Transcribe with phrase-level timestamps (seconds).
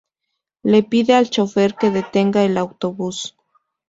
[0.63, 3.19] Le pide al chofer que detenga el autobús.